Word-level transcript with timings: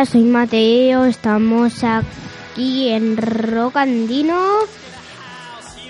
Hola, 0.00 0.06
soy 0.10 0.22
Mateo, 0.24 1.04
estamos 1.04 1.84
aquí 1.84 2.88
en 2.88 3.18
Rocandino 3.18 4.40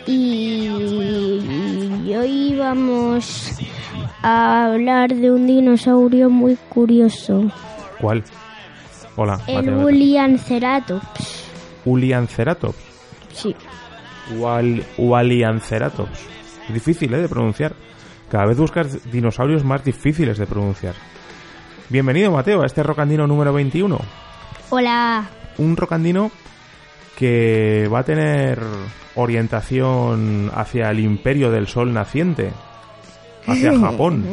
y 0.05 0.67
hoy 2.17 2.57
vamos 2.59 3.53
a 4.21 4.65
hablar 4.67 5.15
de 5.15 5.31
un 5.31 5.47
dinosaurio 5.47 6.29
muy 6.29 6.57
curioso, 6.69 7.53
¿Cuál? 8.01 8.25
Hola, 9.15 9.41
el. 9.47 9.69
Ulianceratops. 9.75 11.45
Ulianceratops. 11.85 12.79
Sí, 13.33 13.55
Wal- 14.41 14.83
Walianceratops. 14.99 16.19
Difícil, 16.69 17.15
¿eh? 17.15 17.19
De 17.19 17.29
pronunciar. 17.29 17.77
Cada 18.29 18.47
vez 18.47 18.59
buscas 18.59 19.09
dinosaurios 19.13 19.63
más 19.65 19.85
difíciles 19.85 20.37
de 20.37 20.47
pronunciar. 20.49 20.97
Bienvenido, 21.91 22.31
Mateo, 22.31 22.63
a 22.63 22.67
este 22.67 22.83
rocandino 22.83 23.27
número 23.27 23.53
21. 23.53 23.99
hola. 24.71 25.29
Un 25.59 25.77
rocandino 25.77 26.31
que 27.19 27.89
va 27.93 27.99
a 27.99 28.05
tener 28.05 28.61
orientación 29.17 30.51
hacia 30.55 30.91
el 30.91 31.01
imperio 31.01 31.51
del 31.51 31.67
sol 31.67 31.93
naciente. 31.93 32.53
Hacia 33.47 33.77
Japón. 33.79 34.25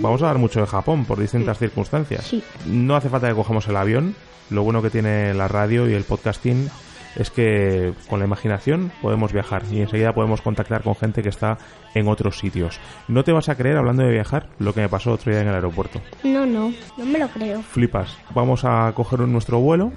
Vamos 0.00 0.22
a 0.22 0.26
hablar 0.26 0.38
mucho 0.40 0.60
de 0.60 0.66
Japón 0.66 1.04
por 1.06 1.18
distintas 1.18 1.58
circunstancias. 1.58 2.24
Sí. 2.26 2.42
No 2.66 2.94
hace 2.94 3.08
falta 3.08 3.28
que 3.28 3.34
cojamos 3.34 3.66
el 3.68 3.76
avión. 3.76 4.14
Lo 4.50 4.62
bueno 4.62 4.82
que 4.82 4.90
tiene 4.90 5.34
la 5.34 5.48
radio 5.48 5.88
y 5.88 5.94
el 5.94 6.04
podcasting 6.04 6.68
es 7.16 7.30
que 7.30 7.94
con 8.08 8.18
la 8.18 8.26
imaginación 8.26 8.92
podemos 9.00 9.32
viajar 9.32 9.62
y 9.70 9.80
enseguida 9.80 10.12
podemos 10.12 10.42
contactar 10.42 10.82
con 10.82 10.94
gente 10.94 11.22
que 11.22 11.30
está 11.30 11.58
en 11.94 12.08
otros 12.08 12.38
sitios. 12.38 12.78
No 13.08 13.24
te 13.24 13.32
vas 13.32 13.48
a 13.48 13.56
creer, 13.56 13.76
hablando 13.76 14.02
de 14.02 14.12
viajar, 14.12 14.48
lo 14.58 14.74
que 14.74 14.82
me 14.82 14.88
pasó 14.88 15.12
otro 15.12 15.32
día 15.32 15.40
en 15.40 15.48
el 15.48 15.54
aeropuerto. 15.54 16.00
No, 16.24 16.44
no, 16.44 16.72
no 16.96 17.04
me 17.04 17.18
lo 17.18 17.28
creo. 17.28 17.62
Flipas. 17.62 18.16
Vamos 18.34 18.64
a 18.64 18.92
coger 18.94 19.20
nuestro 19.20 19.60
vuelo, 19.60 19.92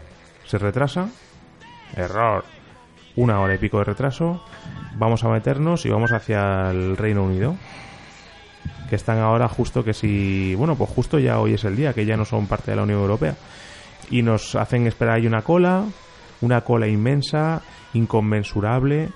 se 0.45 0.57
retrasa. 0.57 1.09
Error. 1.95 2.45
Una 3.15 3.41
hora 3.41 3.55
y 3.55 3.57
pico 3.57 3.79
de 3.79 3.83
retraso. 3.83 4.41
Vamos 4.95 5.23
a 5.23 5.29
meternos 5.29 5.85
y 5.85 5.89
vamos 5.89 6.11
hacia 6.13 6.71
el 6.71 6.95
Reino 6.95 7.23
Unido. 7.23 7.55
Que 8.89 8.95
están 8.95 9.19
ahora 9.19 9.47
justo 9.49 9.83
que 9.83 9.93
si... 9.93 10.55
Bueno, 10.55 10.75
pues 10.75 10.89
justo 10.89 11.19
ya 11.19 11.39
hoy 11.39 11.53
es 11.53 11.63
el 11.65 11.75
día, 11.75 11.93
que 11.93 12.05
ya 12.05 12.15
no 12.15 12.23
son 12.23 12.47
parte 12.47 12.71
de 12.71 12.77
la 12.77 12.83
Unión 12.83 13.01
Europea. 13.01 13.35
Y 14.09 14.21
nos 14.21 14.55
hacen 14.55 14.87
esperar 14.87 15.15
ahí 15.15 15.27
una 15.27 15.41
cola, 15.41 15.83
una 16.41 16.61
cola 16.61 16.87
inmensa, 16.87 17.61
inconmensurable. 17.93 19.09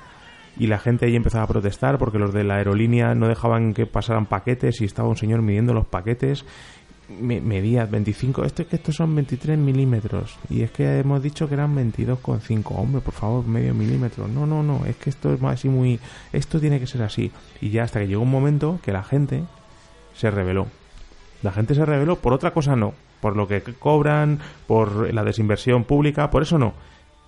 Y 0.58 0.68
la 0.68 0.78
gente 0.78 1.06
ahí 1.08 1.16
empezaba 1.16 1.46
a 1.46 1.48
protestar 1.48 1.98
porque 1.98 2.20
los 2.20 2.32
de 2.34 2.44
la 2.44 2.56
aerolínea 2.58 3.16
no 3.16 3.28
dejaban 3.28 3.74
que 3.74 3.86
pasaran 3.88 4.28
paquetes 4.28 4.82
y 4.82 4.86
estaba 4.86 5.10
un 5.10 5.18
señor 5.18 5.42
midiendo 5.42 5.74
los 5.74 5.86
paquetes. 5.88 6.46
Me- 7.20 7.42
medía 7.42 7.86
25, 7.86 8.46
esto 8.46 8.62
es 8.62 8.68
que 8.70 8.76
estos 8.78 8.96
son 8.96 9.14
23 9.14 9.58
milímetros 9.58 10.38
y 10.50 10.62
es 10.62 10.72
que 10.72 11.00
hemos 11.00 11.22
dicho 11.22 11.48
que 11.48 11.56
eran 11.56 11.76
22,5, 11.76 12.64
hombre, 12.78 13.02
por 13.02 13.14
favor, 13.14 13.46
medio 13.46 13.74
milímetro, 13.74 14.28
no, 14.28 14.46
no, 14.46 14.64
no, 14.64 14.86
es 14.86 14.96
que 14.96 15.10
esto 15.10 15.34
es 15.34 15.42
más 15.42 15.56
así 15.56 15.68
muy, 15.68 16.00
esto 16.32 16.62
tiene 16.62 16.80
que 16.80 16.88
ser 16.88 17.02
así. 17.04 17.30
Y 17.60 17.72
ya 17.72 17.84
hasta 17.84 18.00
que 18.00 18.08
llegó 18.08 18.22
un 18.22 18.32
momento 18.32 18.80
que 18.82 18.94
la 18.94 19.04
gente 19.04 19.44
se 20.16 20.32
reveló, 20.32 20.68
la 21.44 21.52
gente 21.52 21.76
se 21.76 21.86
reveló, 21.86 22.16
por 22.16 22.32
otra 22.32 22.52
cosa 22.52 22.76
no, 22.78 22.94
por 23.20 23.36
lo 23.36 23.48
que 23.50 23.62
cobran, 23.62 24.40
por 24.66 25.14
la 25.14 25.24
desinversión 25.26 25.84
pública, 25.84 26.30
por 26.30 26.42
eso 26.44 26.58
no. 26.58 26.74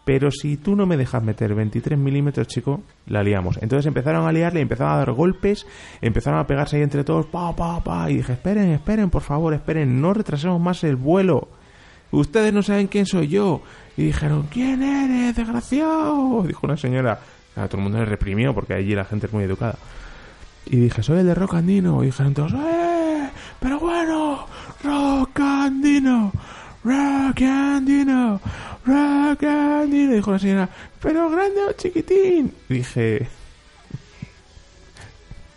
Pero 0.06 0.30
si 0.30 0.58
tú 0.58 0.76
no 0.76 0.86
me 0.86 0.98
dejas 0.98 1.24
meter 1.24 1.56
23 1.56 1.98
milímetros, 1.98 2.48
chico, 2.48 2.82
la 3.08 3.24
liamos. 3.24 3.58
Entonces 3.60 3.88
empezaron 3.88 4.28
a 4.28 4.32
liarle, 4.32 4.62
empezaron 4.62 4.94
a 4.94 4.98
dar 4.98 5.12
golpes, 5.12 5.66
empezaron 6.00 6.40
a 6.40 6.46
pegarse 6.46 6.78
ahí 6.78 6.84
entre 6.84 7.04
todos, 7.04 7.26
pa, 7.26 7.56
pa, 7.56 7.84
pa. 7.84 8.10
Y 8.12 8.18
dije, 8.18 8.34
esperen, 8.34 8.70
esperen, 8.70 9.10
por 9.10 9.24
favor, 9.24 9.56
esperen, 9.56 10.00
no 10.00 10.14
retrasemos 10.14 10.62
más 10.62 10.84
el 10.84 10.96
vuelo. 10.96 11.48
Ustedes 12.12 12.54
no 12.54 12.62
saben 12.62 12.86
quién 12.86 13.08
soy 13.08 13.30
yo. 13.30 13.64
Y 13.98 14.04
dijeron, 14.06 14.48
¿quién 14.52 14.84
eres, 14.84 15.36
desgraciado? 15.36 16.44
Dijo 16.44 16.68
una 16.68 16.78
señora. 16.78 17.20
Claro, 17.56 17.70
todo 17.70 17.80
el 17.80 17.84
mundo 17.84 17.98
le 17.98 18.06
reprimió 18.06 18.54
porque 18.54 18.76
allí 18.76 18.94
la 18.94 19.06
gente 19.06 19.26
es 19.26 19.34
muy 19.34 19.44
educada. 19.44 19.78
Y 20.68 20.78
dije, 20.78 21.02
soy 21.02 21.20
el 21.20 21.26
de 21.26 21.34
Rocandino. 21.34 22.04
Y 22.04 22.08
dijeron 22.08 22.36
todos, 22.36 22.54
¡eh! 22.54 23.30
Pero 23.60 23.80
bueno, 23.80 24.46
Rocandino, 26.86 28.40
Rocandino, 28.86 29.32
Rocandino. 29.32 30.14
Dijo 30.14 30.32
la 30.32 30.40
señora, 30.40 30.70
pero 31.02 31.30
grande 31.30 31.62
o 31.68 31.72
chiquitín. 31.74 32.54
Dije, 32.70 33.28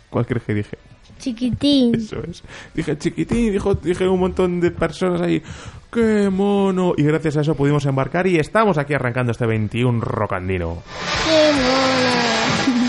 ¿cuál 0.09 0.25
crees 0.25 0.43
que 0.43 0.53
dije? 0.55 0.77
Chiquitín. 1.19 1.95
Eso 1.95 2.17
es. 2.23 2.43
Dije, 2.73 2.97
chiquitín, 2.97 3.51
dijo, 3.51 3.75
dije 3.75 4.07
un 4.07 4.19
montón 4.19 4.59
de 4.59 4.71
personas 4.71 5.21
ahí, 5.21 5.43
¡qué 5.91 6.29
mono! 6.31 6.93
Y 6.97 7.03
gracias 7.03 7.37
a 7.37 7.41
eso 7.41 7.55
pudimos 7.55 7.85
embarcar 7.85 8.25
y 8.25 8.37
estamos 8.37 8.77
aquí 8.79 8.95
arrancando 8.95 9.31
este 9.31 9.45
21 9.45 10.01
Rocandino. 10.01 10.81
¡Qué 11.25 11.51
mono! 11.53 12.88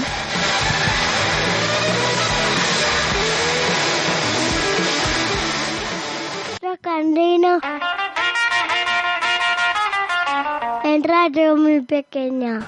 Radio 11.10 11.56
muy 11.56 11.80
pequeña. 11.80 12.60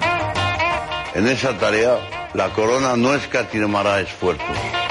En 1.14 1.28
esa 1.28 1.56
tarea, 1.58 1.94
la 2.34 2.48
corona 2.53 2.97
no 2.97 3.14
escatimará 3.14 4.00
esfuerzos. 4.00 4.81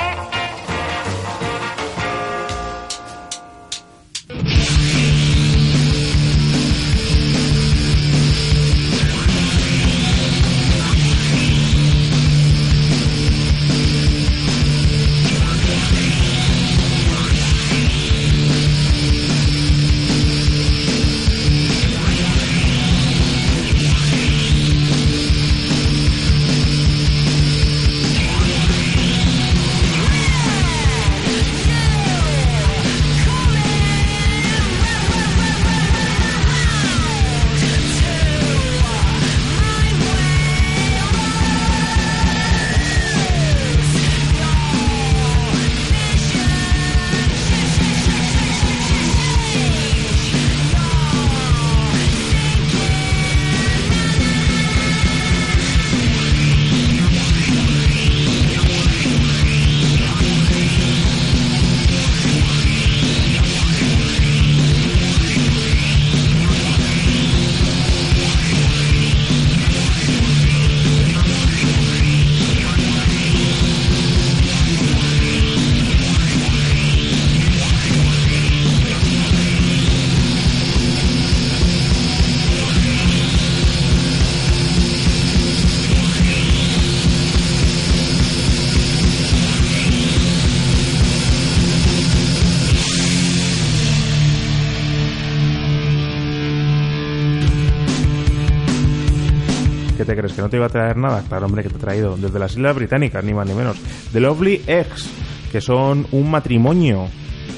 ¿Que 100.41 100.45
no 100.45 100.49
te 100.49 100.57
iba 100.57 100.65
a 100.65 100.69
traer 100.69 100.97
nada? 100.97 101.23
Claro, 101.29 101.45
hombre, 101.45 101.61
que 101.61 101.69
te 101.69 101.75
he 101.75 101.79
traído 101.79 102.17
desde 102.17 102.39
las 102.39 102.53
Islas 102.53 102.75
Británicas, 102.75 103.23
ni 103.23 103.31
más 103.31 103.47
ni 103.47 103.53
menos. 103.53 103.77
The 104.11 104.19
Lovely 104.19 104.63
Eggs, 104.65 105.07
que 105.51 105.61
son 105.61 106.07
un 106.09 106.31
matrimonio, 106.31 107.09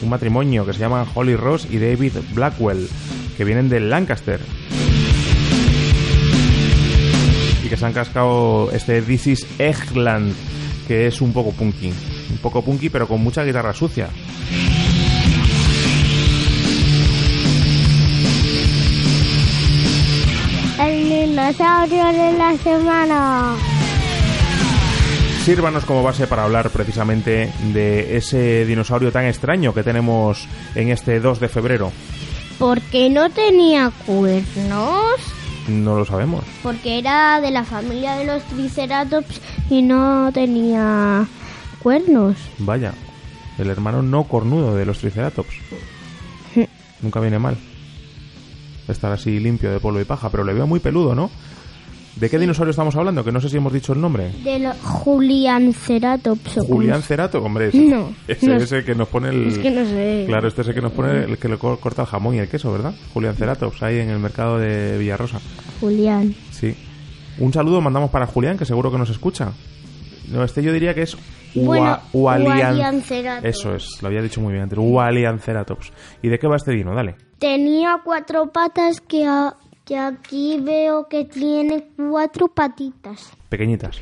un 0.01 0.09
matrimonio 0.09 0.65
que 0.65 0.73
se 0.73 0.79
llaman 0.79 1.07
Holly 1.15 1.37
Ross 1.37 1.65
y 1.71 1.77
David 1.77 2.11
Blackwell. 2.33 2.89
que 3.37 3.45
vienen 3.45 3.69
del 3.69 3.89
Lancaster. 3.89 4.41
Y 7.63 7.69
que 7.69 7.77
se 7.77 7.85
han 7.85 7.93
cascado 7.93 8.69
este 8.73 9.01
This 9.01 9.27
is 9.27 9.47
Eggland, 9.59 10.33
que 10.85 11.07
es 11.07 11.21
un 11.21 11.31
poco 11.31 11.53
punky. 11.53 11.93
Un 12.31 12.37
poco 12.39 12.65
punky, 12.65 12.89
pero 12.89 13.07
con 13.07 13.23
mucha 13.23 13.45
guitarra 13.45 13.71
sucia. 13.71 14.09
Dinosaurio 21.33 22.05
de 22.05 22.37
la 22.37 22.55
semana. 22.57 23.55
Sírvanos 25.43 25.83
como 25.83 26.03
base 26.03 26.27
para 26.27 26.43
hablar 26.43 26.69
precisamente 26.69 27.51
de 27.73 28.17
ese 28.17 28.65
dinosaurio 28.67 29.11
tan 29.11 29.25
extraño 29.25 29.73
que 29.73 29.81
tenemos 29.81 30.47
en 30.75 30.89
este 30.89 31.19
2 31.19 31.39
de 31.39 31.49
febrero. 31.49 31.91
Porque 32.59 33.09
no 33.09 33.31
tenía 33.31 33.91
cuernos. 34.05 35.15
No 35.67 35.97
lo 35.97 36.05
sabemos. 36.05 36.43
Porque 36.61 36.99
era 36.99 37.41
de 37.41 37.49
la 37.49 37.63
familia 37.63 38.15
de 38.15 38.25
los 38.25 38.43
triceratops 38.43 39.41
y 39.71 39.81
no 39.81 40.31
tenía 40.31 41.25
cuernos. 41.81 42.37
Vaya, 42.59 42.93
el 43.57 43.71
hermano 43.71 44.03
no 44.03 44.25
cornudo 44.25 44.75
de 44.75 44.85
los 44.85 44.99
triceratops. 44.99 45.55
Nunca 47.01 47.19
viene 47.19 47.39
mal. 47.39 47.57
Estar 48.87 49.11
así 49.11 49.39
limpio 49.39 49.71
de 49.71 49.79
polvo 49.79 49.99
y 50.01 50.05
paja, 50.05 50.29
pero 50.29 50.43
le 50.43 50.53
veo 50.53 50.67
muy 50.67 50.79
peludo, 50.79 51.15
¿no? 51.15 51.29
¿De 52.15 52.29
qué 52.29 52.37
dinosaurio 52.37 52.69
estamos 52.69 52.95
hablando? 52.95 53.23
Que 53.23 53.31
no 53.31 53.41
sé 53.41 53.49
si 53.49 53.57
hemos 53.57 53.73
dicho 53.73 53.93
el 53.93 53.99
nombre. 54.01 54.31
De 54.43 54.59
los 54.59 54.75
Julianceratops. 54.81 56.57
o 56.59 56.63
Julián 56.65 56.93
como- 56.97 57.01
Cerato, 57.03 57.41
hombre. 57.43 57.69
ese- 57.69 57.79
No, 57.79 58.13
Ese 58.27 58.47
no. 58.47 58.55
es 58.57 58.71
el 58.71 58.85
que 58.85 58.93
nos 58.95 59.07
pone 59.07 59.29
el... 59.29 59.47
Es 59.47 59.57
que 59.57 59.71
no 59.71 59.85
sé. 59.85 60.25
Claro, 60.27 60.47
este 60.47 60.61
es 60.61 60.67
el 60.67 60.73
que 60.75 60.81
nos 60.81 60.91
pone 60.91 61.23
el 61.23 61.37
que 61.37 61.49
le 61.49 61.57
co- 61.57 61.77
corta 61.79 62.03
el 62.03 62.07
jamón 62.07 62.35
y 62.35 62.39
el 62.39 62.47
queso, 62.49 62.71
¿verdad? 62.71 62.93
Julián 63.13 63.35
Ceratops, 63.35 63.81
ahí 63.83 63.97
en 63.99 64.09
el 64.09 64.19
mercado 64.19 64.59
de 64.59 64.97
Villarrosa. 64.97 65.39
Julián. 65.81 66.35
Sí. 66.51 66.75
Un 67.39 67.51
saludo 67.51 67.81
mandamos 67.81 68.11
para 68.11 68.27
Julián, 68.27 68.57
que 68.57 68.65
seguro 68.65 68.91
que 68.91 68.97
nos 68.99 69.09
escucha. 69.09 69.51
No, 70.31 70.43
este 70.43 70.63
yo 70.63 70.71
diría 70.73 70.93
que 70.93 71.03
es 71.03 71.17
Bueno, 71.55 71.99
Ua- 72.13 72.37
Ualian- 72.37 72.47
Ualianceratops. 72.71 73.45
Eso 73.45 73.75
es, 73.75 74.01
lo 74.01 74.07
había 74.07 74.21
dicho 74.21 74.41
muy 74.41 74.53
bien 74.53 74.63
antes. 74.63 74.77
Ualianceratops. 74.79 75.91
¿Y 76.21 76.29
de 76.29 76.39
qué 76.39 76.47
va 76.47 76.55
este 76.55 76.71
dino? 76.71 76.93
Dale. 76.95 77.15
Tenía 77.39 77.99
cuatro 78.03 78.47
patas 78.51 79.01
que, 79.01 79.25
a- 79.25 79.55
que 79.85 79.97
aquí 79.97 80.59
veo 80.61 81.07
que 81.07 81.25
tiene 81.25 81.89
cuatro 81.97 82.47
patitas. 82.47 83.31
Pequeñitas, 83.49 84.01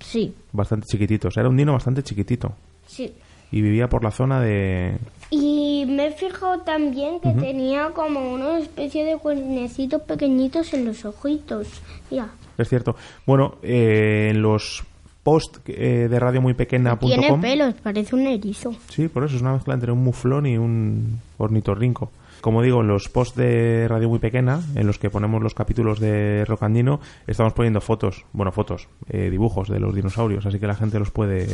Sí, 0.00 0.32
bastante 0.52 0.86
chiquititos. 0.90 1.36
Era 1.36 1.48
un 1.48 1.56
dino 1.56 1.72
bastante 1.72 2.02
chiquitito. 2.02 2.54
sí. 2.86 3.12
Y 3.50 3.62
vivía 3.62 3.88
por 3.88 4.04
la 4.04 4.10
zona 4.10 4.42
de... 4.42 4.98
Y 5.30 5.86
me 5.88 6.08
he 6.08 6.12
fijado 6.12 6.60
también 6.64 7.18
que 7.18 7.30
tenía 7.30 7.92
como 7.94 8.34
una 8.34 8.58
especie 8.58 9.06
de 9.06 9.16
cuernecitos 9.16 10.02
pequeñitos 10.02 10.74
en 10.74 10.84
los 10.84 11.02
ojitos. 11.06 11.66
Mira, 12.10 12.28
Es 12.58 12.68
cierto. 12.68 12.94
Bueno, 13.26 13.54
eh, 13.62 14.28
en 14.32 14.42
los 14.42 14.84
post 15.28 15.58
eh, 15.66 16.08
de 16.08 16.18
radio 16.18 16.40
muy 16.40 16.54
tiene 16.54 16.88
pequeña.com... 16.88 17.40
pelos, 17.42 17.74
parece 17.82 18.14
un 18.14 18.26
erizo. 18.26 18.72
Sí, 18.88 19.08
por 19.08 19.24
eso 19.24 19.36
es 19.36 19.42
una 19.42 19.52
mezcla 19.52 19.74
entre 19.74 19.92
un 19.92 20.02
muflón 20.02 20.46
y 20.46 20.56
un 20.56 21.18
ornitorrinco. 21.36 22.10
Como 22.40 22.62
digo, 22.62 22.80
en 22.80 22.86
los 22.86 23.10
posts 23.10 23.36
de 23.36 23.86
Radio 23.88 24.08
Muy 24.08 24.20
Pequeña, 24.20 24.60
en 24.74 24.86
los 24.86 24.98
que 24.98 25.10
ponemos 25.10 25.42
los 25.42 25.52
capítulos 25.52 26.00
de 26.00 26.46
Rocandino, 26.46 27.00
estamos 27.26 27.52
poniendo 27.52 27.82
fotos, 27.82 28.24
bueno, 28.32 28.52
fotos, 28.52 28.88
eh, 29.10 29.28
dibujos 29.28 29.68
de 29.68 29.80
los 29.80 29.94
dinosaurios, 29.94 30.46
así 30.46 30.58
que 30.58 30.66
la 30.66 30.76
gente 30.76 30.98
los 30.98 31.10
puede, 31.10 31.46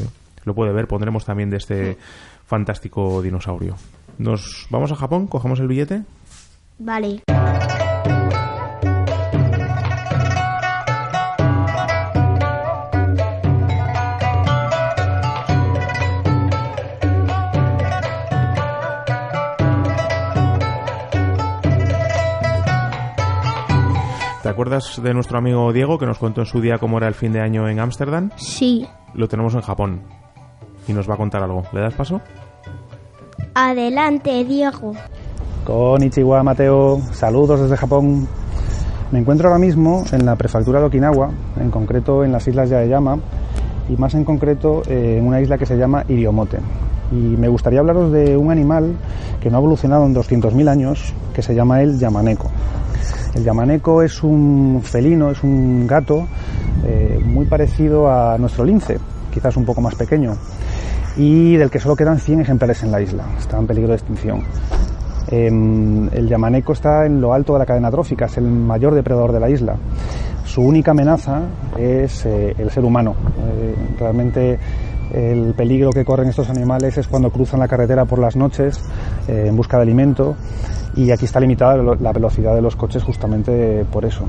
lo 0.44 0.54
puede 0.54 0.72
ver. 0.72 0.86
Pondremos 0.86 1.24
también 1.24 1.50
de 1.50 1.56
este 1.56 1.96
fantástico 2.46 3.22
dinosaurio. 3.22 3.74
Nos 4.18 4.68
vamos 4.70 4.92
a 4.92 4.94
Japón, 4.94 5.26
cogemos 5.26 5.58
el 5.58 5.66
billete. 5.66 6.02
Vale. 6.78 7.22
¿Te 24.44 24.50
acuerdas 24.50 25.00
de 25.02 25.14
nuestro 25.14 25.38
amigo 25.38 25.72
Diego 25.72 25.98
que 25.98 26.04
nos 26.04 26.18
contó 26.18 26.42
en 26.42 26.46
su 26.46 26.60
día 26.60 26.76
cómo 26.76 26.98
era 26.98 27.08
el 27.08 27.14
fin 27.14 27.32
de 27.32 27.40
año 27.40 27.66
en 27.66 27.80
Ámsterdam? 27.80 28.28
Sí. 28.36 28.86
Lo 29.14 29.26
tenemos 29.26 29.54
en 29.54 29.62
Japón 29.62 30.02
y 30.86 30.92
nos 30.92 31.08
va 31.08 31.14
a 31.14 31.16
contar 31.16 31.42
algo. 31.42 31.62
¿Le 31.72 31.80
das 31.80 31.94
paso? 31.94 32.20
Adelante, 33.54 34.44
Diego. 34.44 34.92
Konnichiwa, 35.64 36.42
Mateo. 36.42 37.00
Saludos 37.12 37.62
desde 37.62 37.78
Japón. 37.78 38.28
Me 39.12 39.20
encuentro 39.20 39.48
ahora 39.48 39.58
mismo 39.58 40.04
en 40.12 40.26
la 40.26 40.36
prefectura 40.36 40.78
de 40.78 40.86
Okinawa, 40.88 41.30
en 41.58 41.70
concreto 41.70 42.22
en 42.22 42.30
las 42.30 42.46
islas 42.46 42.68
Yaeyama, 42.68 43.18
y 43.88 43.96
más 43.96 44.12
en 44.12 44.26
concreto 44.26 44.82
eh, 44.86 45.16
en 45.20 45.26
una 45.26 45.40
isla 45.40 45.56
que 45.56 45.64
se 45.64 45.78
llama 45.78 46.04
Iriomote. 46.06 46.58
Y 47.12 47.14
me 47.14 47.48
gustaría 47.48 47.80
hablaros 47.80 48.12
de 48.12 48.36
un 48.36 48.50
animal 48.50 48.94
que 49.40 49.48
no 49.48 49.56
ha 49.56 49.60
evolucionado 49.60 50.04
en 50.04 50.14
200.000 50.14 50.68
años, 50.68 51.14
que 51.32 51.40
se 51.40 51.54
llama 51.54 51.80
el 51.80 51.98
yamaneko. 51.98 52.50
El 53.34 53.42
yamaneko 53.42 54.02
es 54.02 54.22
un 54.22 54.80
felino, 54.82 55.30
es 55.30 55.42
un 55.42 55.86
gato 55.86 56.26
eh, 56.84 57.18
muy 57.24 57.46
parecido 57.46 58.08
a 58.08 58.38
nuestro 58.38 58.64
lince, 58.64 58.98
quizás 59.32 59.56
un 59.56 59.64
poco 59.64 59.80
más 59.80 59.96
pequeño, 59.96 60.36
y 61.16 61.56
del 61.56 61.70
que 61.70 61.80
solo 61.80 61.96
quedan 61.96 62.18
100 62.18 62.42
ejemplares 62.42 62.82
en 62.84 62.92
la 62.92 63.00
isla. 63.00 63.24
Está 63.38 63.58
en 63.58 63.66
peligro 63.66 63.90
de 63.90 63.96
extinción. 63.96 64.44
Em, 65.28 66.08
el 66.12 66.28
yamaneko 66.28 66.72
está 66.72 67.06
en 67.06 67.20
lo 67.20 67.32
alto 67.32 67.54
de 67.54 67.60
la 67.60 67.66
cadena 67.66 67.90
trófica, 67.90 68.26
es 68.26 68.36
el 68.36 68.44
mayor 68.44 68.94
depredador 68.94 69.32
de 69.32 69.40
la 69.40 69.48
isla. 69.48 69.76
Su 70.44 70.62
única 70.62 70.90
amenaza 70.90 71.42
es 71.78 72.26
eh, 72.26 72.54
el 72.58 72.70
ser 72.70 72.84
humano. 72.84 73.14
Eh, 73.38 73.74
realmente 73.98 74.58
el 75.12 75.54
peligro 75.54 75.90
que 75.90 76.04
corren 76.04 76.28
estos 76.28 76.50
animales 76.50 76.98
es 76.98 77.08
cuando 77.08 77.30
cruzan 77.30 77.60
la 77.60 77.68
carretera 77.68 78.04
por 78.04 78.18
las 78.18 78.36
noches 78.36 78.82
eh, 79.28 79.46
en 79.48 79.56
busca 79.56 79.76
de 79.76 79.84
alimento 79.84 80.34
y 80.96 81.10
aquí 81.10 81.24
está 81.24 81.40
limitada 81.40 81.76
la 81.76 82.12
velocidad 82.12 82.54
de 82.54 82.62
los 82.62 82.76
coches 82.76 83.02
justamente 83.02 83.84
por 83.90 84.04
eso. 84.04 84.26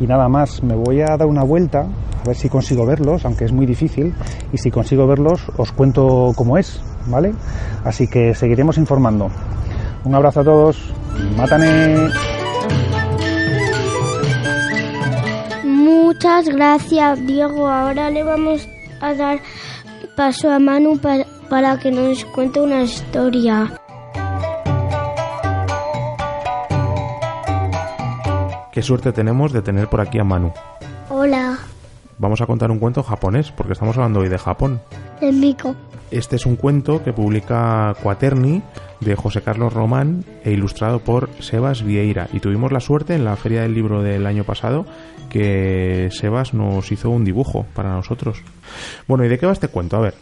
Y 0.00 0.06
nada 0.06 0.28
más, 0.28 0.62
me 0.62 0.74
voy 0.74 1.00
a 1.00 1.16
dar 1.16 1.26
una 1.26 1.42
vuelta 1.42 1.86
a 2.22 2.28
ver 2.28 2.36
si 2.36 2.48
consigo 2.48 2.86
verlos, 2.86 3.24
aunque 3.24 3.44
es 3.44 3.52
muy 3.52 3.66
difícil, 3.66 4.14
y 4.52 4.58
si 4.58 4.70
consigo 4.70 5.06
verlos 5.06 5.42
os 5.56 5.72
cuento 5.72 6.32
cómo 6.36 6.56
es, 6.56 6.80
¿vale? 7.06 7.34
Así 7.84 8.08
que 8.08 8.34
seguiremos 8.34 8.78
informando. 8.78 9.28
Un 10.04 10.14
abrazo 10.14 10.40
a 10.40 10.44
todos, 10.44 10.94
mátane. 11.36 12.08
Muchas 15.64 16.48
gracias, 16.48 17.26
Diego. 17.26 17.66
Ahora 17.66 18.10
le 18.10 18.22
vamos 18.22 18.68
a 19.00 19.14
dar 19.14 19.40
paso 20.16 20.50
a 20.50 20.58
Manu 20.58 20.98
para, 20.98 21.24
para 21.48 21.78
que 21.78 21.90
nos 21.90 22.24
cuente 22.26 22.60
una 22.60 22.82
historia. 22.82 23.81
Qué 28.72 28.82
suerte 28.82 29.12
tenemos 29.12 29.52
de 29.52 29.62
tener 29.62 29.88
por 29.88 30.00
aquí 30.00 30.18
a 30.18 30.24
Manu. 30.24 30.52
Hola, 31.10 31.58
Vamos 32.18 32.40
a 32.40 32.46
contar 32.46 32.70
un 32.70 32.78
cuento 32.78 33.02
japonés, 33.02 33.50
porque 33.50 33.72
estamos 33.72 33.96
hablando 33.96 34.20
hoy 34.20 34.28
de 34.28 34.38
Japón. 34.38 34.80
el 35.20 35.34
mico. 35.36 35.74
Este 36.10 36.36
es 36.36 36.46
un 36.46 36.56
cuento 36.56 37.02
que 37.02 37.12
publica 37.12 37.96
Quaterni 38.02 38.62
de 39.00 39.16
José 39.16 39.42
Carlos 39.42 39.72
Román 39.72 40.24
e 40.44 40.52
ilustrado 40.52 41.00
por 41.00 41.30
Sebas 41.40 41.82
Vieira. 41.82 42.28
Y 42.32 42.40
tuvimos 42.40 42.70
la 42.70 42.80
suerte 42.80 43.14
en 43.14 43.24
la 43.24 43.34
Feria 43.36 43.62
del 43.62 43.74
Libro 43.74 44.02
del 44.02 44.26
año 44.26 44.44
pasado 44.44 44.86
que 45.30 46.10
Sebas 46.12 46.54
nos 46.54 46.92
hizo 46.92 47.10
un 47.10 47.24
dibujo 47.24 47.66
para 47.74 47.90
nosotros. 47.90 48.42
Bueno, 49.08 49.24
¿y 49.24 49.28
de 49.28 49.38
qué 49.38 49.46
va 49.46 49.52
este 49.52 49.68
cuento? 49.68 49.96
A 49.96 50.00
ver. 50.00 50.14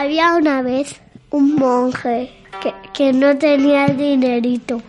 Había 0.00 0.36
una 0.36 0.62
vez 0.62 1.00
un 1.30 1.56
monje 1.56 2.30
que, 2.62 2.72
que 2.92 3.12
no 3.12 3.36
tenía 3.36 3.86
dinerito. 3.88 4.80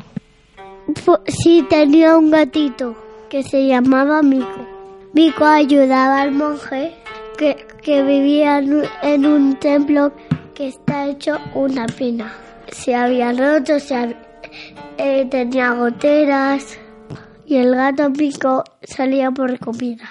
Sí 1.25 1.65
tenía 1.67 2.15
un 2.15 2.29
gatito 2.29 2.95
que 3.27 3.41
se 3.41 3.65
llamaba 3.65 4.21
Mico. 4.21 4.67
Mico 5.13 5.45
ayudaba 5.45 6.21
al 6.21 6.31
monje 6.31 6.93
que, 7.39 7.65
que 7.81 8.03
vivía 8.03 8.59
en 8.59 9.25
un, 9.25 9.55
templo 9.55 10.11
que 10.53 10.67
está 10.67 11.07
hecho 11.07 11.39
una 11.55 11.87
pina. 11.87 12.31
Se 12.71 12.93
había 12.93 13.31
roto, 13.31 13.79
se 13.79 13.95
hab- 13.95 14.15
eh, 14.99 15.25
tenía 15.31 15.71
goteras 15.71 16.77
y 17.47 17.55
el 17.55 17.73
gato 17.75 18.13
pico 18.13 18.63
salía 18.83 19.31
por 19.31 19.57
comida 19.57 20.03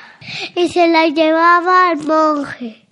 y 0.57 0.67
se 0.67 0.89
la 0.89 1.07
llevaba 1.07 1.91
al 1.91 1.99
monje. 1.99 2.88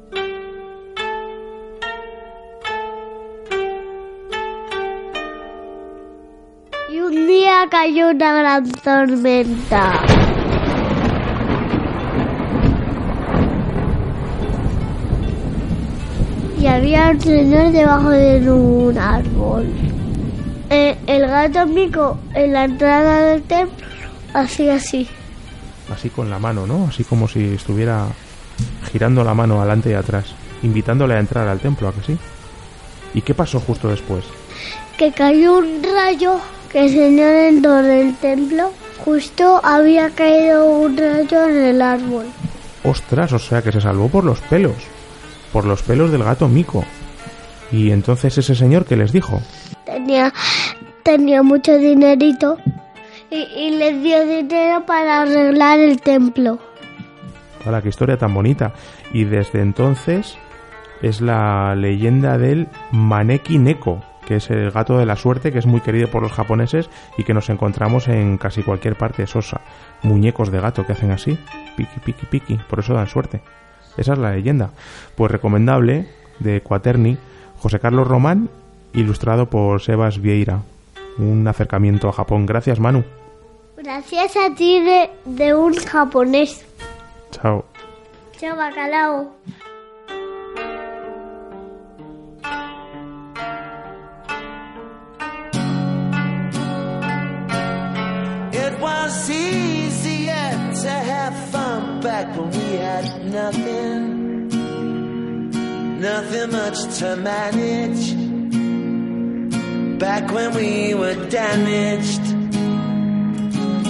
Día 7.66 7.70
cayó 7.70 8.10
una 8.10 8.32
gran 8.38 8.70
tormenta. 8.70 9.92
Y 16.58 16.66
había 16.66 17.10
un 17.10 17.20
señor 17.20 17.72
debajo 17.72 18.10
de 18.10 18.50
un 18.50 18.98
árbol. 18.98 19.66
Eh, 20.70 20.96
el 21.06 21.26
gato 21.26 21.66
pico 21.72 22.18
en 22.34 22.52
la 22.52 22.64
entrada 22.64 23.20
del 23.26 23.42
templo 23.42 23.86
hacía 24.34 24.74
así. 24.74 25.08
Así 25.92 26.10
con 26.10 26.28
la 26.28 26.38
mano, 26.38 26.66
¿no? 26.66 26.86
Así 26.88 27.04
como 27.04 27.28
si 27.28 27.54
estuviera 27.54 28.06
girando 28.90 29.22
la 29.22 29.34
mano 29.34 29.60
adelante 29.60 29.90
y 29.90 29.94
atrás, 29.94 30.34
invitándole 30.62 31.14
a 31.14 31.20
entrar 31.20 31.46
al 31.46 31.60
templo, 31.60 31.88
¿a 31.88 31.92
que 31.92 32.02
sí? 32.02 32.18
¿Y 33.14 33.22
qué 33.22 33.34
pasó 33.34 33.60
justo 33.60 33.88
después? 33.88 34.24
Que 34.98 35.12
cayó 35.12 35.58
un 35.58 35.82
rayo 35.82 36.40
que 36.70 36.84
enseñó 36.84 37.26
dentro 37.26 37.82
del 37.82 38.14
templo. 38.16 38.72
Justo 39.04 39.60
había 39.62 40.10
caído 40.10 40.66
un 40.66 40.96
rayo 40.96 41.48
en 41.48 41.56
el 41.56 41.82
árbol. 41.82 42.26
Ostras, 42.84 43.32
o 43.32 43.38
sea 43.38 43.62
que 43.62 43.72
se 43.72 43.80
salvó 43.80 44.08
por 44.08 44.24
los 44.24 44.40
pelos. 44.40 44.76
Por 45.52 45.64
los 45.64 45.82
pelos 45.82 46.10
del 46.10 46.24
gato 46.24 46.48
Mico. 46.48 46.84
Y 47.72 47.90
entonces 47.90 48.36
ese 48.38 48.54
señor, 48.54 48.84
¿qué 48.84 48.96
les 48.96 49.12
dijo? 49.12 49.40
Tenía, 49.84 50.32
tenía 51.02 51.42
mucho 51.42 51.76
dinerito 51.78 52.58
y, 53.30 53.36
y 53.36 53.70
les 53.76 54.02
dio 54.02 54.24
dinero 54.24 54.84
para 54.86 55.22
arreglar 55.22 55.80
el 55.80 56.00
templo. 56.00 56.58
Hola, 57.66 57.82
qué 57.82 57.88
historia 57.88 58.16
tan 58.16 58.32
bonita. 58.32 58.72
Y 59.12 59.24
desde 59.24 59.60
entonces 59.60 60.36
es 61.02 61.20
la 61.20 61.74
leyenda 61.74 62.38
del 62.38 62.68
Maneki 62.92 63.58
Neko, 63.58 64.02
que 64.26 64.36
es 64.36 64.50
el 64.50 64.70
gato 64.70 64.98
de 64.98 65.06
la 65.06 65.16
suerte, 65.16 65.52
que 65.52 65.58
es 65.58 65.66
muy 65.66 65.80
querido 65.80 66.08
por 66.10 66.22
los 66.22 66.32
japoneses 66.32 66.90
y 67.16 67.24
que 67.24 67.32
nos 67.32 67.48
encontramos 67.48 68.08
en 68.08 68.36
casi 68.36 68.62
cualquier 68.62 68.96
parte 68.96 69.22
de 69.22 69.26
Sosa. 69.26 69.60
Muñecos 70.02 70.50
de 70.50 70.60
gato 70.60 70.84
que 70.84 70.92
hacen 70.92 71.12
así, 71.12 71.38
piqui, 71.76 72.00
piqui, 72.00 72.26
piqui, 72.26 72.60
por 72.68 72.80
eso 72.80 72.92
dan 72.92 73.06
suerte. 73.06 73.40
Esa 73.96 74.12
es 74.12 74.18
la 74.18 74.32
leyenda. 74.32 74.70
Pues 75.14 75.32
recomendable, 75.32 76.08
de 76.38 76.60
Cuaterni, 76.60 77.16
José 77.58 77.80
Carlos 77.80 78.06
Román, 78.06 78.50
ilustrado 78.92 79.46
por 79.46 79.80
Sebas 79.80 80.20
Vieira. 80.20 80.60
Un 81.18 81.46
acercamiento 81.48 82.08
a 82.08 82.12
Japón. 82.12 82.44
Gracias, 82.44 82.78
Manu. 82.78 83.04
Gracias 83.76 84.36
a 84.36 84.54
ti 84.54 84.80
de, 84.80 85.10
de 85.24 85.54
un 85.54 85.74
japonés. 85.74 86.66
Chao. 87.30 87.64
Chao, 88.38 88.56
bacalao. 88.56 89.32
Much 106.66 106.98
to 106.98 107.16
manage. 107.16 108.14
Back 109.98 110.32
when 110.32 110.54
we 110.54 110.94
were 110.94 111.14
damaged. 111.30 112.22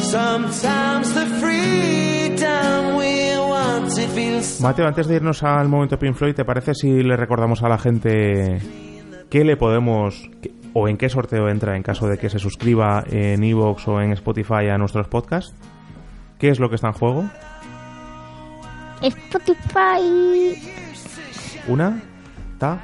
Sometimes 0.03 1.13
the 1.15 1.27
freedom 1.41 2.97
we 2.97 3.37
wanted 3.39 4.09
feels 4.11 4.61
Mateo, 4.61 4.87
antes 4.87 5.09
de 5.09 5.17
irnos 5.17 5.43
al 5.43 5.69
momento 5.69 5.99
Pink 5.99 6.15
Floyd, 6.15 6.35
¿te 6.35 6.45
parece 6.45 6.75
si 6.75 7.03
le 7.03 7.17
recordamos 7.17 7.63
a 7.65 7.69
la 7.69 7.77
gente 7.79 8.61
qué 9.31 9.45
le 9.45 9.57
podemos 9.57 10.31
qué- 10.41 10.53
o 10.75 10.87
en 10.89 10.97
qué 10.97 11.09
sorteo 11.09 11.49
entra 11.49 11.77
en 11.77 11.83
caso 11.83 12.07
de 12.07 12.19
que 12.19 12.29
se 12.31 12.39
suscriba 12.39 13.03
en 13.11 13.43
Evox 13.43 13.89
o 13.89 14.01
en 14.01 14.13
Spotify 14.13 14.69
a 14.71 14.79
nuestros 14.79 15.09
podcasts? 15.09 15.55
¿Qué 16.39 16.51
es 16.51 16.61
lo 16.61 16.69
que 16.69 16.77
está 16.77 16.89
en 16.89 16.93
juego? 16.93 17.25
Spotify. 19.03 20.57
¿Una? 21.69 22.01
¿Ta? 22.59 22.79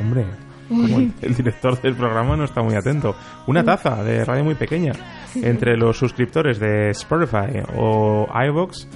Hombre, 0.00 0.24
como 0.68 0.98
el, 0.98 1.12
el 1.22 1.34
director 1.34 1.80
del 1.80 1.94
programa 1.94 2.36
no 2.36 2.44
está 2.44 2.62
muy 2.62 2.74
atento. 2.74 3.14
Una 3.46 3.64
taza 3.64 4.02
de 4.04 4.24
radio 4.24 4.44
muy 4.44 4.54
pequeña. 4.54 4.92
Entre 5.34 5.76
los 5.76 5.98
suscriptores 5.98 6.58
de 6.58 6.90
Spotify 6.90 7.62
o 7.76 8.26
iVoox 8.48 8.86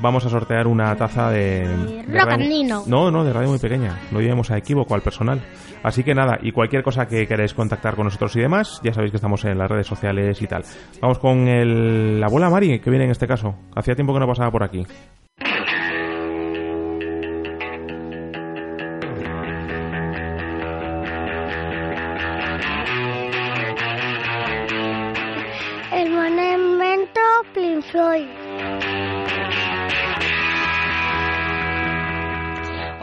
vamos 0.00 0.24
a 0.26 0.30
sortear 0.30 0.66
una 0.66 0.96
taza 0.96 1.30
de... 1.30 1.60
de 1.68 2.02
radio- 2.06 2.20
Rocandino. 2.20 2.82
No, 2.86 3.10
no, 3.10 3.24
de 3.24 3.32
radio 3.32 3.48
muy 3.50 3.58
pequeña. 3.58 3.98
No 4.10 4.20
llevemos 4.20 4.50
a 4.50 4.58
equívoco 4.58 4.94
al 4.94 5.02
personal. 5.02 5.40
Así 5.84 6.02
que 6.04 6.14
nada, 6.14 6.38
y 6.42 6.52
cualquier 6.52 6.82
cosa 6.82 7.06
que 7.06 7.26
queráis 7.26 7.54
contactar 7.54 7.94
con 7.96 8.04
nosotros 8.04 8.34
y 8.36 8.40
demás, 8.40 8.80
ya 8.84 8.92
sabéis 8.92 9.10
que 9.10 9.16
estamos 9.16 9.44
en 9.44 9.58
las 9.58 9.70
redes 9.70 9.86
sociales 9.86 10.40
y 10.40 10.46
tal. 10.46 10.64
Vamos 11.00 11.18
con 11.18 11.48
el, 11.48 12.20
la 12.20 12.26
abuela 12.26 12.50
Mari, 12.50 12.78
que 12.80 12.90
viene 12.90 13.04
en 13.04 13.10
este 13.10 13.26
caso. 13.26 13.54
Hacía 13.74 13.94
tiempo 13.94 14.12
que 14.14 14.20
no 14.20 14.26
pasaba 14.26 14.50
por 14.50 14.62
aquí. 14.64 14.86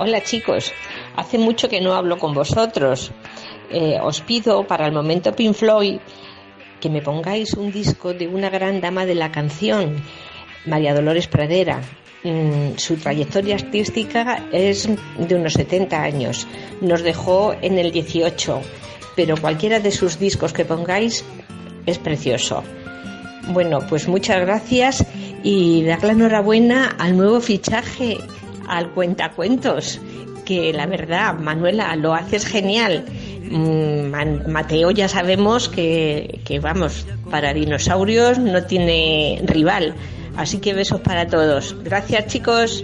Hola 0.01 0.23
chicos, 0.23 0.71
hace 1.17 1.37
mucho 1.37 1.67
que 1.67 1.81
no 1.81 1.93
hablo 1.93 2.17
con 2.17 2.33
vosotros. 2.33 3.11
Eh, 3.69 3.97
os 4.01 4.21
pido 4.21 4.65
para 4.65 4.85
el 4.85 4.93
momento 4.93 5.35
Pink 5.35 5.53
Floyd 5.53 5.99
que 6.79 6.89
me 6.89 7.01
pongáis 7.01 7.53
un 7.55 7.69
disco 7.69 8.13
de 8.13 8.29
una 8.29 8.49
gran 8.49 8.79
dama 8.79 9.05
de 9.05 9.15
la 9.15 9.29
canción, 9.29 10.01
María 10.65 10.93
Dolores 10.93 11.27
Pradera. 11.27 11.81
Mm, 12.23 12.77
su 12.77 12.95
trayectoria 12.95 13.55
artística 13.55 14.45
es 14.53 14.87
de 15.17 15.35
unos 15.35 15.51
70 15.51 16.01
años. 16.01 16.47
Nos 16.79 17.03
dejó 17.03 17.53
en 17.61 17.77
el 17.77 17.91
18, 17.91 18.61
pero 19.17 19.35
cualquiera 19.35 19.81
de 19.81 19.91
sus 19.91 20.17
discos 20.17 20.53
que 20.53 20.63
pongáis 20.63 21.25
es 21.85 21.97
precioso. 21.97 22.63
Bueno, 23.49 23.79
pues 23.89 24.07
muchas 24.07 24.39
gracias 24.39 25.05
y 25.43 25.83
dar 25.83 26.05
la 26.05 26.13
enhorabuena 26.13 26.95
al 26.97 27.17
nuevo 27.17 27.41
fichaje, 27.41 28.17
al 28.69 28.91
Cuentacuentos, 28.91 29.99
que 30.45 30.71
la 30.73 30.85
verdad, 30.85 31.37
Manuela, 31.37 31.95
lo 31.95 32.13
haces 32.13 32.45
genial. 32.45 33.05
Mm, 33.49 34.49
Mateo 34.49 34.91
ya 34.91 35.07
sabemos 35.07 35.69
que, 35.69 36.41
que, 36.45 36.59
vamos, 36.59 37.05
para 37.29 37.53
dinosaurios 37.53 38.39
no 38.39 38.63
tiene 38.63 39.41
rival. 39.45 39.95
Así 40.37 40.59
que 40.59 40.73
besos 40.73 41.01
para 41.01 41.27
todos. 41.27 41.75
Gracias 41.83 42.27
chicos. 42.27 42.83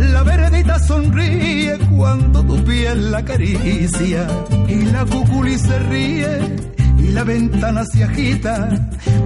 La 0.00 0.22
veredita 0.22 0.78
sonríe 0.78 1.78
cuando 1.94 2.42
tu 2.42 2.64
piel 2.64 3.10
la 3.10 3.18
acaricia 3.18 4.26
y 4.66 4.84
la 4.86 5.04
cuculi 5.04 5.58
se 5.58 5.78
ríe 5.78 6.38
y 6.98 7.12
la 7.12 7.22
ventana 7.24 7.84
se 7.84 8.04
agita 8.04 8.68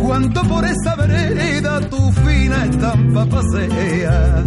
cuando 0.00 0.42
por 0.42 0.64
esa 0.64 0.96
vereda 0.96 1.80
tu 1.88 2.10
fina 2.12 2.64
estampa 2.64 3.24
pasea. 3.26 4.44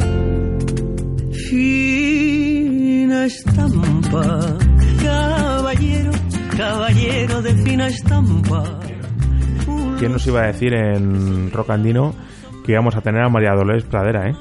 Fina 1.49 3.25
estampa, 3.25 4.57
caballero, 5.01 6.11
caballero 6.57 7.41
de 7.41 7.55
fina 7.63 7.87
estampa. 7.87 8.63
¿Quién 9.97 10.11
nos 10.11 10.27
iba 10.27 10.43
a 10.43 10.47
decir 10.47 10.73
en 10.73 11.51
Rocandino 11.51 12.13
que 12.65 12.73
íbamos 12.73 12.95
a 12.95 13.01
tener 13.01 13.23
a 13.23 13.29
María 13.29 13.53
Dolores 13.53 13.85
Pradera, 13.85 14.29
eh? 14.29 14.35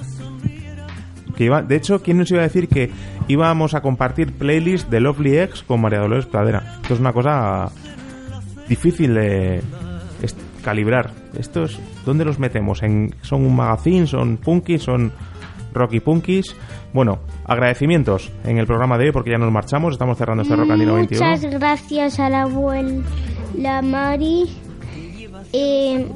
Que 1.37 1.45
iba, 1.45 1.63
de 1.63 1.77
hecho, 1.77 2.03
¿quién 2.03 2.19
nos 2.19 2.31
iba 2.31 2.41
a 2.41 2.45
decir 2.45 2.69
que 2.69 2.91
íbamos 3.29 3.75
a 3.75 3.83
compartir 3.83 4.33
playlist 4.33 4.89
de 4.89 5.01
Lovely 5.01 5.39
X 5.39 5.63
con 5.63 5.81
María 5.81 6.01
Dolores 6.01 6.27
Pradera? 6.27 6.79
Esto 6.83 6.95
es 6.95 7.01
una 7.01 7.13
cosa 7.13 7.71
difícil 8.69 9.15
de 9.15 9.63
calibrar. 10.67 11.13
Estos, 11.39 11.79
¿dónde 12.05 12.25
los 12.25 12.41
metemos? 12.41 12.83
¿En, 12.83 13.15
¿Son 13.23 13.47
un 13.47 13.55
magazine? 13.55 14.09
¿Son 14.09 14.37
punkis? 14.37 14.83
¿Son 14.83 15.13
rocky 15.73 16.01
punkis? 16.01 16.57
Bueno, 16.93 17.21
agradecimientos 17.45 18.33
en 18.45 18.59
el 18.59 18.67
programa 18.67 18.99
de 18.99 19.05
hoy 19.05 19.13
porque 19.13 19.31
ya 19.31 19.39
nos 19.39 19.53
marchamos. 19.53 19.93
Estamos 19.93 20.19
cerrando 20.19 20.43
este 20.43 20.57
Rocandino 20.57 20.95
21. 20.95 21.25
Muchas 21.25 21.53
gracias 21.53 22.19
a 22.19 22.29
la 22.29 22.43
abuela 22.43 23.83
Mari 23.83 24.51
eh, 25.53 26.09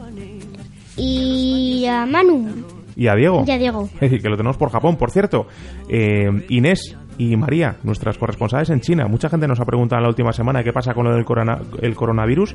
y 0.97 1.87
a 1.87 2.05
Manu. 2.07 2.65
Y 3.01 3.09
a 3.09 3.15
Diego. 3.15 3.45
Y 3.47 3.51
a 3.51 3.57
Diego. 3.57 3.89
Es 3.95 4.01
decir, 4.01 4.21
que 4.21 4.29
lo 4.29 4.37
tenemos 4.37 4.59
por 4.59 4.71
Japón. 4.71 4.97
Por 4.97 5.11
cierto, 5.11 5.47
eh, 5.89 6.29
Inés 6.51 6.99
y 7.17 7.35
María, 7.35 7.77
nuestras 7.83 8.19
corresponsales 8.19 8.69
en 8.69 8.81
China. 8.81 9.07
Mucha 9.09 9.31
gente 9.31 9.49
nos 9.49 9.59
ha 9.59 9.65
preguntado 9.65 10.01
en 10.01 10.03
la 10.03 10.09
última 10.11 10.35
semana 10.35 10.63
qué 10.63 10.71
pasa 10.75 10.93
con 10.93 11.07
lo 11.07 11.15
del 11.15 11.25
corona- 11.25 11.61
el 11.81 11.95
coronavirus. 11.95 12.55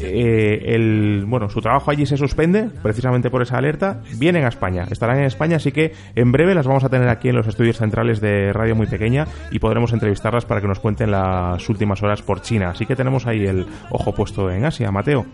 Eh, 0.00 0.74
el, 0.74 1.24
bueno, 1.28 1.48
su 1.48 1.60
trabajo 1.60 1.92
allí 1.92 2.06
se 2.06 2.16
suspende 2.16 2.70
precisamente 2.82 3.30
por 3.30 3.40
esa 3.42 3.56
alerta. 3.58 4.00
Vienen 4.18 4.44
a 4.44 4.48
España, 4.48 4.84
estarán 4.90 5.18
en 5.18 5.24
España, 5.26 5.56
así 5.58 5.70
que 5.70 5.92
en 6.16 6.32
breve 6.32 6.56
las 6.56 6.66
vamos 6.66 6.82
a 6.82 6.88
tener 6.88 7.08
aquí 7.08 7.28
en 7.28 7.36
los 7.36 7.46
estudios 7.46 7.76
centrales 7.76 8.20
de 8.20 8.52
Radio 8.52 8.74
Muy 8.74 8.88
Pequeña 8.88 9.26
y 9.52 9.60
podremos 9.60 9.92
entrevistarlas 9.92 10.44
para 10.44 10.60
que 10.60 10.66
nos 10.66 10.80
cuenten 10.80 11.12
las 11.12 11.68
últimas 11.68 12.02
horas 12.02 12.20
por 12.22 12.40
China. 12.42 12.70
Así 12.70 12.84
que 12.84 12.96
tenemos 12.96 13.28
ahí 13.28 13.44
el 13.46 13.64
ojo 13.90 14.12
puesto 14.12 14.50
en 14.50 14.64
Asia, 14.64 14.90
Mateo. 14.90 15.24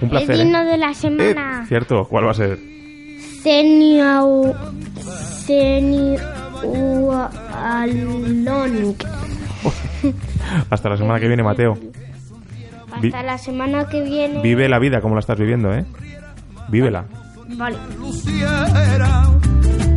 Un 0.00 0.08
placer. 0.08 0.30
el 0.36 0.40
¿eh? 0.40 0.44
himno 0.44 0.64
de 0.64 0.78
la 0.78 0.90
Eh, 0.90 0.94
semana. 0.94 1.64
cierto, 1.66 2.04
¿cuál 2.08 2.26
va 2.26 2.30
a 2.30 2.34
ser? 2.34 2.58
Seniau. 3.42 4.54
Seniualong. 5.46 6.16
Hasta 10.70 10.88
la 10.88 10.96
semana 10.96 11.18
que 11.18 11.26
viene, 11.26 11.42
Mateo. 11.42 11.76
Hasta 12.92 13.22
la 13.22 13.38
semana 13.38 13.88
que 13.88 14.02
viene. 14.02 14.42
Vive 14.42 14.68
la 14.68 14.78
vida 14.78 15.00
como 15.00 15.14
la 15.14 15.20
estás 15.20 15.38
viviendo, 15.38 15.72
¿eh? 15.74 15.84
Vívela. 16.68 17.04
Vale. 17.56 17.78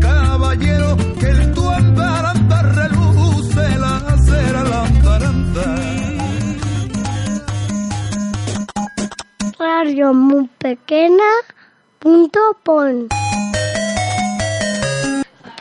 caballero, 0.01 0.97
que 1.19 1.29
el 1.29 1.53
tu 1.53 1.69
reluce 1.71 3.77
la 3.77 3.97
acera 3.97 4.63
lamparanda. 4.63 5.75
Radio 9.59 10.13
muy 10.13 10.49
pequeña. 10.57 11.31
Punto 11.99 12.39
pon. 12.63 13.07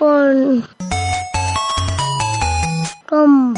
Pon. 0.05 0.63
Com. 3.09 3.55